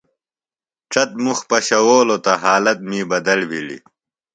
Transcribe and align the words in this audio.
ڇت 0.91 1.09
مُخ 1.23 1.39
پشَؤولوۡ 1.49 2.21
تہ 2.25 2.33
حالت 2.43 2.77
می 2.89 2.99
بدل 3.11 3.39
بِھلیۡ۔ 3.49 3.83